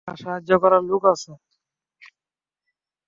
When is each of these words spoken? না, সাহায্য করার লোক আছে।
না, 0.07 0.13
সাহায্য 0.21 0.51
করার 0.61 0.83
লোক 0.89 1.03
আছে। 1.13 1.31